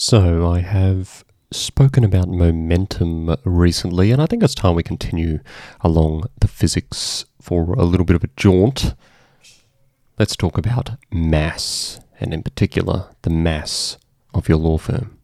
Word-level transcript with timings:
So, 0.00 0.48
I 0.48 0.60
have 0.60 1.24
spoken 1.50 2.04
about 2.04 2.28
momentum 2.28 3.34
recently, 3.42 4.12
and 4.12 4.22
I 4.22 4.26
think 4.26 4.44
it's 4.44 4.54
time 4.54 4.76
we 4.76 4.84
continue 4.84 5.40
along 5.80 6.26
the 6.40 6.46
physics 6.46 7.24
for 7.42 7.72
a 7.72 7.82
little 7.82 8.06
bit 8.06 8.14
of 8.14 8.22
a 8.22 8.30
jaunt. 8.36 8.94
Let's 10.16 10.36
talk 10.36 10.56
about 10.56 10.92
mass, 11.10 11.98
and 12.20 12.32
in 12.32 12.44
particular, 12.44 13.08
the 13.22 13.30
mass 13.30 13.98
of 14.32 14.48
your 14.48 14.58
law 14.58 14.78
firm. 14.78 15.18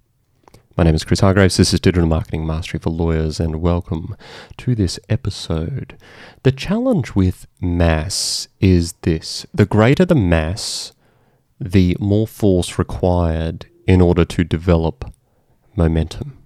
My 0.76 0.82
name 0.82 0.96
is 0.96 1.04
Chris 1.04 1.20
Hargraves. 1.20 1.56
This 1.56 1.72
is 1.72 1.78
Digital 1.78 2.08
Marketing 2.08 2.44
Mastery 2.44 2.80
for 2.80 2.90
Lawyers, 2.90 3.38
and 3.38 3.62
welcome 3.62 4.16
to 4.56 4.74
this 4.74 4.98
episode. 5.08 5.96
The 6.42 6.50
challenge 6.50 7.14
with 7.14 7.46
mass 7.60 8.48
is 8.58 8.94
this 9.02 9.46
the 9.54 9.66
greater 9.66 10.04
the 10.04 10.16
mass, 10.16 10.90
the 11.60 11.96
more 12.00 12.26
force 12.26 12.76
required 12.76 13.66
in 13.86 14.00
order 14.00 14.24
to 14.24 14.44
develop 14.44 15.12
momentum. 15.76 16.38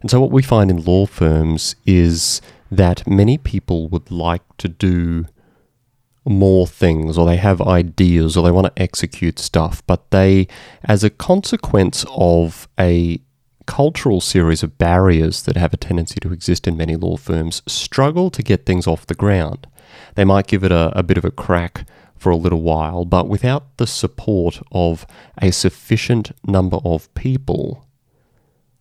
And 0.00 0.10
so, 0.10 0.20
what 0.20 0.30
we 0.30 0.42
find 0.42 0.70
in 0.70 0.84
law 0.84 1.06
firms 1.06 1.76
is 1.86 2.40
that 2.70 3.06
many 3.06 3.38
people 3.38 3.88
would 3.88 4.10
like 4.10 4.42
to 4.58 4.68
do 4.68 5.26
more 6.24 6.66
things, 6.66 7.18
or 7.18 7.26
they 7.26 7.36
have 7.36 7.60
ideas, 7.60 8.36
or 8.36 8.44
they 8.44 8.50
want 8.50 8.74
to 8.74 8.82
execute 8.82 9.38
stuff, 9.38 9.84
but 9.86 10.10
they, 10.10 10.46
as 10.84 11.02
a 11.02 11.10
consequence 11.10 12.04
of 12.10 12.68
a 12.78 13.20
cultural 13.66 14.20
series 14.20 14.62
of 14.62 14.78
barriers 14.78 15.42
that 15.42 15.56
have 15.56 15.72
a 15.72 15.76
tendency 15.76 16.20
to 16.20 16.32
exist 16.32 16.66
in 16.66 16.76
many 16.76 16.96
law 16.96 17.16
firms, 17.16 17.62
struggle 17.66 18.30
to 18.30 18.42
get 18.42 18.66
things 18.66 18.86
off 18.86 19.06
the 19.06 19.14
ground. 19.14 19.66
They 20.14 20.24
might 20.24 20.46
give 20.46 20.64
it 20.64 20.72
a, 20.72 20.96
a 20.98 21.02
bit 21.02 21.18
of 21.18 21.24
a 21.24 21.30
crack 21.30 21.86
for 22.22 22.30
a 22.30 22.36
little 22.36 22.62
while, 22.62 23.04
but 23.04 23.28
without 23.28 23.76
the 23.78 23.86
support 23.86 24.62
of 24.70 25.04
a 25.38 25.50
sufficient 25.50 26.30
number 26.46 26.78
of 26.84 27.12
people, 27.14 27.84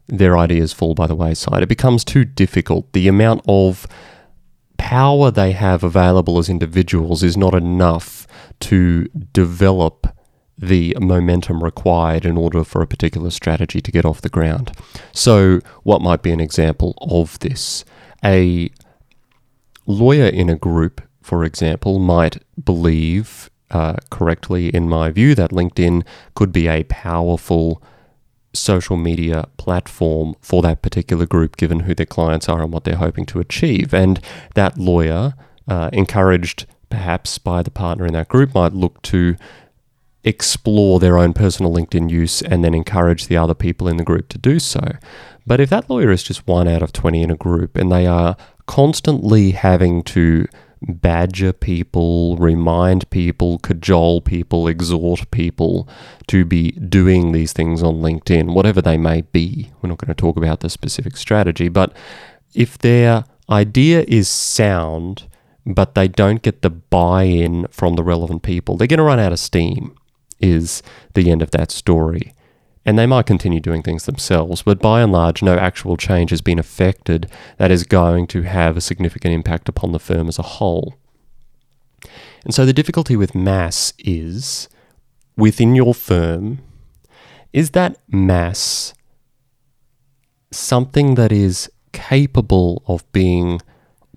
their 0.08 0.38
ideas 0.38 0.74
fall 0.74 0.94
by 0.94 1.08
the 1.08 1.16
wayside. 1.16 1.64
It 1.64 1.70
becomes 1.70 2.04
too 2.04 2.24
difficult. 2.24 2.94
The 2.94 3.08
amount 3.08 3.42
of 3.48 3.88
power 4.78 5.32
they 5.32 5.54
have 5.54 5.84
available 5.84 6.38
as 6.38 6.50
individuals 6.50 7.24
is 7.24 7.36
not 7.36 7.56
enough 7.56 8.28
to 8.60 9.06
develop 9.34 10.16
the 10.56 10.96
momentum 11.00 11.64
required 11.64 12.24
in 12.24 12.38
order 12.38 12.64
for 12.64 12.84
a 12.84 12.88
particular 12.88 13.32
strategy 13.32 13.82
to 13.82 13.92
get 13.92 14.06
off 14.06 14.22
the 14.22 14.30
ground. 14.30 14.72
So, 15.14 15.62
what 15.82 16.04
might 16.04 16.22
be 16.22 16.32
an 16.32 16.40
example 16.40 16.94
of 17.02 17.40
this? 17.40 17.84
A 18.24 18.70
lawyer 19.88 20.28
in 20.28 20.48
a 20.48 20.56
group 20.56 21.02
for 21.22 21.44
example, 21.44 22.00
might 22.00 22.44
believe 22.64 23.50
uh, 23.70 23.96
correctly, 24.10 24.70
in 24.70 24.90
my 24.90 25.12
view, 25.12 25.34
that 25.36 25.52
LinkedIn 25.52 26.06
could 26.36 26.52
be 26.52 26.68
a 26.68 26.84
powerful 26.84 27.82
social 28.54 28.98
media 28.98 29.48
platform 29.58 30.36
for 30.42 30.62
that 30.62 30.82
particular 30.82 31.26
group, 31.26 31.56
given 31.56 31.82
who 31.82 31.96
their 31.96 32.06
clients 32.06 32.50
are 32.50 32.62
and 32.62 32.74
what 32.74 32.84
they're 32.84 32.96
hoping 32.98 33.26
to 33.28 33.40
achieve. 33.40 33.94
And 33.94 34.20
that 34.56 34.78
lawyer, 34.78 35.36
uh, 35.68 35.90
encouraged 35.94 36.66
perhaps 36.90 37.38
by 37.38 37.64
the 37.64 37.72
partner 37.72 38.06
in 38.06 38.14
that 38.14 38.28
group, 38.28 38.54
might 38.54 38.74
look 38.74 39.02
to 39.04 39.38
explore 40.24 41.00
their 41.00 41.18
own 41.18 41.34
personal 41.34 41.74
LinkedIn 41.74 42.10
use 42.10 42.42
and 42.42 42.64
then 42.64 42.74
encourage 42.74 43.28
the 43.28 43.38
other 43.38 43.56
people 43.56 43.88
in 43.88 43.98
the 43.98 44.04
group 44.04 44.28
to 44.30 44.38
do 44.38 44.60
so. 44.60 44.82
But 45.48 45.60
if 45.60 45.70
that 45.70 45.90
lawyer 45.90 46.12
is 46.12 46.22
just 46.22 46.46
one 46.46 46.68
out 46.68 46.84
of 46.84 46.94
20 46.94 47.24
in 47.24 47.32
a 47.32 47.36
group 47.36 47.76
and 47.76 47.92
they 47.92 48.06
are 48.06 48.38
constantly 48.68 49.52
having 49.52 50.04
to 50.04 50.46
badger 50.82 51.54
people, 51.54 52.38
remind 52.38 53.10
people, 53.10 53.60
cajole 53.60 54.22
people, 54.22 54.68
exhort 54.68 55.30
people 55.32 55.88
to 56.28 56.44
be 56.44 56.72
doing 56.72 57.32
these 57.32 57.54
things 57.54 57.84
on 57.84 58.02
LinkedIn, 58.02 58.54
whatever 58.54 58.82
they 58.82 58.98
may 58.98 59.22
be. 59.22 59.72
We're 59.82 59.90
not 59.90 60.00
going 60.00 60.14
to 60.14 60.20
talk 60.20 60.38
about 60.38 60.62
the 60.62 60.70
specific 60.70 61.18
strategy, 61.18 61.70
but 61.70 61.96
if 62.54 62.78
their 62.78 63.26
idea 63.50 64.04
is 64.08 64.28
sound, 64.28 65.28
but 65.66 65.94
they 65.94 66.08
don't 66.08 66.42
get 66.42 66.62
the 66.62 66.70
buy 66.70 67.24
in 67.24 67.68
from 67.68 67.96
the 67.96 68.04
relevant 68.04 68.42
people, 68.42 68.78
they're 68.78 68.88
going 68.88 68.98
to 68.98 69.04
run 69.04 69.20
out 69.20 69.32
of 69.32 69.40
steam, 69.40 69.96
is 70.40 70.82
the 71.14 71.30
end 71.30 71.42
of 71.44 71.52
that 71.52 71.70
story 71.70 72.34
and 72.86 72.98
they 72.98 73.06
might 73.06 73.26
continue 73.26 73.60
doing 73.60 73.84
things 73.84 74.06
themselves, 74.06 74.64
but 74.64 74.80
by 74.80 75.02
and 75.02 75.12
large, 75.12 75.44
no 75.44 75.58
actual 75.58 75.98
change 75.98 76.32
has 76.32 76.42
been 76.42 76.60
affected 76.60 77.30
that 77.58 77.72
is 77.72 77.84
going 77.84 78.28
to 78.28 78.42
have 78.42 78.76
a 78.76 78.82
significant 78.82 79.34
impact 79.34 79.70
upon 79.70 79.92
the 79.92 80.00
firm 80.00 80.28
as 80.28 80.40
a 80.40 80.44
whole. 80.44 80.96
And 82.44 82.54
so 82.54 82.66
the 82.66 82.74
difficulty 82.74 83.16
with 83.16 83.36
mass 83.36 83.94
is 84.00 84.68
within 85.38 85.76
your 85.76 85.94
firm, 85.94 86.60
is 87.54 87.72
that 87.72 87.98
mass 88.08 88.94
something 90.52 91.16
that 91.16 91.32
is 91.32 91.70
capable 91.92 92.82
of 92.88 93.10
being 93.12 93.62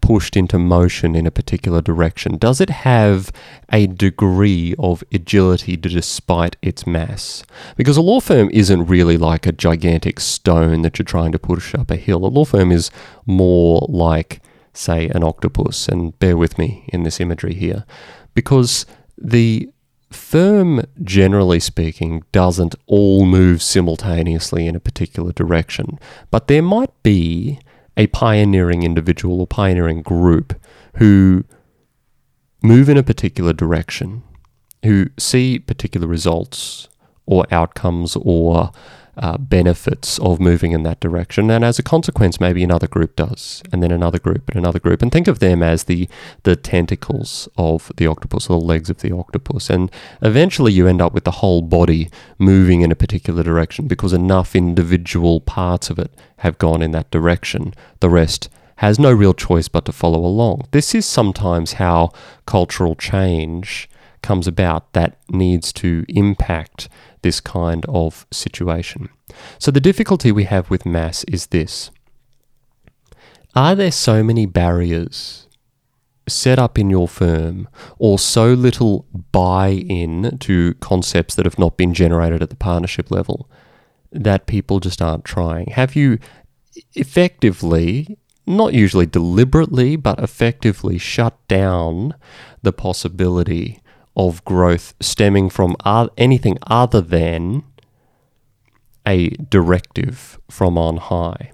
pushed 0.04 0.36
into 0.36 0.58
motion 0.58 1.16
in 1.16 1.26
a 1.26 1.30
particular 1.30 1.80
direction? 1.80 2.36
Does 2.36 2.60
it 2.60 2.68
have 2.68 3.32
a 3.72 3.86
degree 3.86 4.74
of 4.78 5.02
agility 5.10 5.76
despite 5.76 6.56
its 6.60 6.86
mass? 6.86 7.42
Because 7.78 7.96
a 7.96 8.02
law 8.02 8.20
firm 8.20 8.50
isn't 8.52 8.84
really 8.84 9.16
like 9.16 9.46
a 9.46 9.52
gigantic 9.52 10.20
stone 10.20 10.82
that 10.82 10.98
you're 10.98 11.06
trying 11.06 11.32
to 11.32 11.38
push 11.38 11.74
up 11.74 11.90
a 11.90 11.96
hill. 11.96 12.26
A 12.26 12.28
law 12.28 12.44
firm 12.44 12.70
is 12.70 12.90
more 13.24 13.86
like, 13.88 14.42
say, 14.74 15.08
an 15.08 15.24
octopus. 15.24 15.88
And 15.88 16.18
bear 16.18 16.36
with 16.36 16.58
me 16.58 16.84
in 16.88 17.04
this 17.04 17.18
imagery 17.18 17.54
here. 17.54 17.86
Because 18.34 18.84
the 19.16 19.70
firm, 20.10 20.82
generally 21.02 21.60
speaking, 21.60 22.24
doesn't 22.30 22.74
all 22.86 23.24
move 23.24 23.62
simultaneously 23.62 24.66
in 24.66 24.76
a 24.76 24.80
particular 24.80 25.32
direction, 25.32 25.98
but 26.30 26.46
there 26.46 26.62
might 26.62 26.92
be 27.02 27.58
a 27.96 28.06
pioneering 28.08 28.82
individual 28.82 29.40
or 29.40 29.46
pioneering 29.46 30.02
group 30.02 30.54
who 30.96 31.44
move 32.62 32.88
in 32.88 32.96
a 32.96 33.02
particular 33.02 33.52
direction, 33.52 34.22
who 34.84 35.06
see 35.18 35.58
particular 35.58 36.06
results 36.06 36.88
or 37.26 37.46
outcomes 37.50 38.16
or 38.20 38.72
uh, 39.16 39.38
benefits 39.38 40.18
of 40.18 40.40
moving 40.40 40.72
in 40.72 40.82
that 40.82 41.00
direction. 41.00 41.50
And 41.50 41.64
as 41.64 41.78
a 41.78 41.82
consequence, 41.82 42.40
maybe 42.40 42.62
another 42.62 42.86
group 42.86 43.16
does, 43.16 43.62
and 43.72 43.82
then 43.82 43.90
another 43.90 44.18
group, 44.18 44.48
and 44.48 44.56
another 44.56 44.78
group. 44.78 45.02
And 45.02 45.12
think 45.12 45.28
of 45.28 45.38
them 45.38 45.62
as 45.62 45.84
the, 45.84 46.08
the 46.42 46.56
tentacles 46.56 47.48
of 47.56 47.92
the 47.96 48.06
octopus, 48.06 48.48
or 48.48 48.58
the 48.58 48.66
legs 48.66 48.90
of 48.90 48.98
the 48.98 49.12
octopus. 49.12 49.70
And 49.70 49.90
eventually 50.22 50.72
you 50.72 50.86
end 50.86 51.02
up 51.02 51.14
with 51.14 51.24
the 51.24 51.30
whole 51.30 51.62
body 51.62 52.10
moving 52.38 52.80
in 52.80 52.92
a 52.92 52.96
particular 52.96 53.42
direction 53.42 53.86
because 53.86 54.12
enough 54.12 54.56
individual 54.56 55.40
parts 55.40 55.90
of 55.90 55.98
it 55.98 56.12
have 56.38 56.58
gone 56.58 56.82
in 56.82 56.90
that 56.92 57.10
direction. 57.10 57.74
The 58.00 58.10
rest 58.10 58.48
has 58.76 58.98
no 58.98 59.12
real 59.12 59.34
choice 59.34 59.68
but 59.68 59.84
to 59.84 59.92
follow 59.92 60.24
along. 60.24 60.66
This 60.72 60.94
is 60.94 61.06
sometimes 61.06 61.74
how 61.74 62.10
cultural 62.46 62.96
change 62.96 63.88
comes 64.22 64.48
about 64.48 64.92
that 64.94 65.16
needs 65.28 65.72
to 65.74 66.04
impact 66.08 66.88
this 67.24 67.40
kind 67.40 67.84
of 67.88 68.26
situation. 68.30 69.08
So, 69.58 69.72
the 69.72 69.80
difficulty 69.80 70.30
we 70.30 70.44
have 70.44 70.70
with 70.70 70.86
mass 70.86 71.24
is 71.24 71.46
this 71.46 71.90
Are 73.56 73.74
there 73.74 73.90
so 73.90 74.22
many 74.22 74.46
barriers 74.46 75.48
set 76.28 76.58
up 76.58 76.78
in 76.78 76.88
your 76.88 77.08
firm, 77.08 77.68
or 77.98 78.18
so 78.18 78.52
little 78.52 79.06
buy 79.32 79.68
in 79.68 80.38
to 80.38 80.74
concepts 80.74 81.34
that 81.34 81.46
have 81.46 81.58
not 81.58 81.76
been 81.76 81.92
generated 81.92 82.42
at 82.42 82.50
the 82.50 82.56
partnership 82.56 83.10
level, 83.10 83.50
that 84.12 84.46
people 84.46 84.78
just 84.78 85.02
aren't 85.02 85.24
trying? 85.24 85.66
Have 85.70 85.96
you 85.96 86.18
effectively, 86.94 88.18
not 88.46 88.74
usually 88.74 89.06
deliberately, 89.06 89.96
but 89.96 90.18
effectively 90.18 90.98
shut 90.98 91.36
down 91.48 92.14
the 92.62 92.72
possibility 92.72 93.80
of 94.16 94.44
growth 94.44 94.94
stemming 95.00 95.50
from 95.50 95.76
anything 96.16 96.58
other 96.66 97.00
than 97.00 97.64
a 99.06 99.30
directive 99.30 100.38
from 100.50 100.78
on 100.78 100.96
high? 100.96 101.52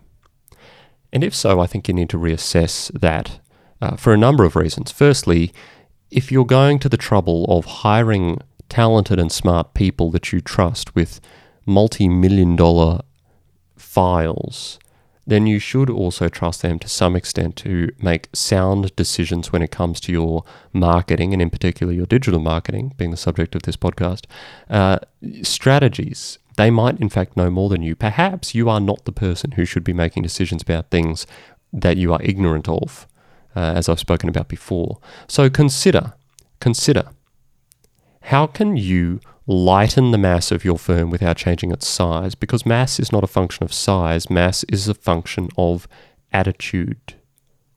And 1.13 1.25
if 1.25 1.35
so, 1.35 1.61
I 1.61 1.67
think 1.67 1.89
you 1.89 1.95
need 1.95 2.11
to 2.11 2.19
reassess 2.19 2.93
that 2.99 3.41
uh, 3.81 3.97
for 3.97 4.13
a 4.13 4.19
number 4.19 4.45
of 4.45 4.57
reasons. 4.57 4.93
Firstly, 4.93 5.53
if 6.11 6.31
you're 6.31 6.45
going 6.45 6.79
to 6.81 6.89
the 6.89 6.97
trouble 6.97 7.45
of 7.49 7.65
hiring 7.65 8.39
talented 8.69 9.19
and 9.19 9.33
smart 9.33 9.75
people 9.75 10.11
that 10.13 10.33
you 10.33 10.41
trust 10.41 10.95
with 10.95 11.21
multi 11.67 12.09
million 12.09 12.57
dollar 12.57 13.01
files 13.77 14.79
then 15.27 15.47
you 15.47 15.59
should 15.59 15.91
also 15.91 16.29
trust 16.29 16.63
them 16.63 16.79
to 16.79 16.89
some 16.89 17.15
extent 17.15 17.57
to 17.57 17.93
make 18.01 18.29
sound 18.33 18.95
decisions 18.97 19.53
when 19.53 19.63
it 19.63 19.71
comes 19.71 20.01
to 20.01 20.13
your 20.13 20.45
marketing, 20.73 21.33
and 21.33 21.43
in 21.43 21.51
particular 21.51 21.93
your 21.93 22.07
digital 22.07 22.41
marketing, 22.41 22.95
being 22.97 23.11
the 23.11 23.17
subject 23.17 23.55
of 23.55 23.63
this 23.63 23.77
podcast, 23.77 24.25
uh, 24.69 24.99
strategies. 25.43 26.39
They 26.57 26.71
might, 26.71 27.01
in 27.01 27.09
fact, 27.09 27.37
know 27.37 27.51
more 27.51 27.69
than 27.69 27.83
you. 27.83 27.95
Perhaps 27.95 28.55
you 28.55 28.69
are 28.69 28.81
not 28.81 29.05
the 29.05 29.13
person 29.13 29.53
who 29.53 29.65
should 29.65 29.85
be 29.85 29.93
making 29.93 30.23
decisions 30.23 30.63
about 30.63 30.91
things 30.91 31.27
that 31.73 31.97
you 31.97 32.13
are 32.13 32.21
ignorant 32.23 32.69
of, 32.69 33.07
uh, 33.55 33.61
as 33.61 33.89
I've 33.89 34.01
spoken 34.01 34.29
about 34.29 34.49
before. 34.49 34.99
So 35.29 35.49
consider, 35.49 36.15
consider 36.61 37.05
how 38.23 38.47
can 38.47 38.77
you 38.77 39.21
lighten 39.51 40.13
the 40.13 40.19
mass 40.19 40.53
of 40.53 40.65
your 40.65 40.79
firm 40.79 41.11
without 41.11 41.37
changing 41.37 41.73
its 41.73 41.87
size 41.87 42.37
because 42.37 42.65
mass 42.65 43.01
is 43.01 43.11
not 43.11 43.25
a 43.25 43.27
function 43.27 43.65
of 43.65 43.73
size, 43.73 44.31
mass 44.31 44.63
is 44.65 44.87
a 44.87 44.95
function 44.95 45.49
of 45.59 45.89
attitude 46.33 47.15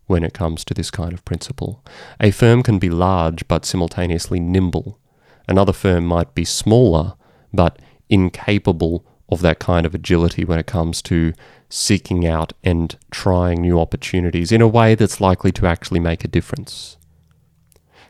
when 0.05 0.23
it 0.23 0.35
comes 0.35 0.63
to 0.63 0.75
this 0.75 0.91
kind 0.91 1.13
of 1.13 1.25
principle. 1.25 1.83
A 2.19 2.29
firm 2.29 2.61
can 2.61 2.77
be 2.77 2.91
large 2.91 3.47
but 3.47 3.65
simultaneously 3.65 4.39
nimble. 4.39 4.99
Another 5.47 5.73
firm 5.73 6.05
might 6.05 6.35
be 6.35 6.45
smaller 6.45 7.15
but 7.51 7.79
incapable 8.07 9.03
of 9.29 9.41
that 9.41 9.57
kind 9.57 9.87
of 9.87 9.95
agility 9.95 10.45
when 10.45 10.59
it 10.59 10.67
comes 10.67 11.01
to 11.01 11.33
seeking 11.69 12.27
out 12.27 12.53
and 12.63 12.99
trying 13.09 13.61
new 13.61 13.79
opportunities 13.79 14.51
in 14.51 14.61
a 14.61 14.67
way 14.67 14.93
that's 14.93 15.19
likely 15.19 15.51
to 15.51 15.65
actually 15.65 15.99
make 15.99 16.23
a 16.23 16.27
difference. 16.27 16.97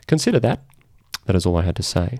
Consider 0.05 0.41
that. 0.41 0.65
That 1.27 1.35
is 1.37 1.45
all 1.45 1.55
I 1.55 1.61
had 1.61 1.77
to 1.77 1.83
say. 1.83 2.19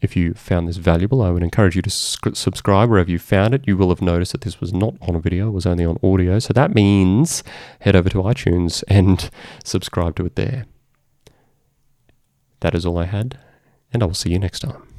If 0.00 0.16
you 0.16 0.32
found 0.32 0.66
this 0.66 0.78
valuable, 0.78 1.20
I 1.20 1.30
would 1.30 1.42
encourage 1.42 1.76
you 1.76 1.82
to 1.82 1.90
subscribe 1.90 2.88
wherever 2.88 3.10
you 3.10 3.18
found 3.18 3.54
it. 3.54 3.66
You 3.66 3.76
will 3.76 3.90
have 3.90 4.00
noticed 4.00 4.32
that 4.32 4.40
this 4.40 4.60
was 4.60 4.72
not 4.72 4.94
on 5.02 5.14
a 5.14 5.20
video, 5.20 5.48
it 5.48 5.52
was 5.52 5.66
only 5.66 5.84
on 5.84 5.98
audio. 6.02 6.38
So 6.38 6.54
that 6.54 6.74
means 6.74 7.42
head 7.80 7.94
over 7.94 8.08
to 8.10 8.18
iTunes 8.18 8.82
and 8.88 9.30
subscribe 9.64 10.16
to 10.16 10.26
it 10.26 10.36
there. 10.36 10.66
That 12.60 12.74
is 12.74 12.86
all 12.86 12.98
I 12.98 13.06
had, 13.06 13.38
and 13.92 14.02
I 14.02 14.06
will 14.06 14.14
see 14.14 14.30
you 14.30 14.38
next 14.38 14.60
time. 14.60 14.89